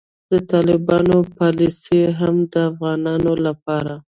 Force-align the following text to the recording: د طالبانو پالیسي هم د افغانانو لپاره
د 0.31 0.33
طالبانو 0.51 1.17
پالیسي 1.37 2.01
هم 2.19 2.35
د 2.51 2.53
افغانانو 2.69 3.31
لپاره 3.45 3.93